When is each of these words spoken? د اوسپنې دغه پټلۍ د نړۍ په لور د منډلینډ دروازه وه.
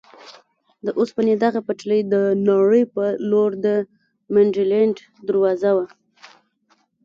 د 0.85 0.87
اوسپنې 0.99 1.33
دغه 1.43 1.59
پټلۍ 1.67 2.01
د 2.13 2.15
نړۍ 2.47 2.83
په 2.95 3.05
لور 3.29 3.51
د 3.65 3.67
منډلینډ 4.33 4.97
دروازه 5.27 5.71
وه. 5.77 5.85